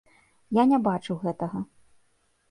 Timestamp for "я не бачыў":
0.57-1.19